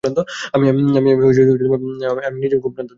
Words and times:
আমি 0.53 0.65
নিজেও 2.39 2.59
খুব 2.63 2.71
ক্লান্ত। 2.73 2.89